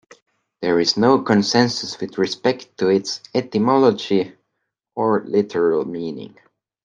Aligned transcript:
There 0.63 0.79
is 0.79 0.97
no 0.97 1.21
consensus 1.21 1.99
with 1.99 2.17
respect 2.17 2.75
to 2.79 2.87
its 2.87 3.21
etymology 3.35 4.33
or 4.95 5.23
literal 5.25 5.85
meaning. 5.85 6.39